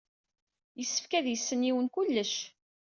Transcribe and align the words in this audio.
Yessefk 0.79 1.11
ad 1.19 1.27
yessen 1.29 1.65
yiwen 1.67 1.87
kullec. 1.93 2.35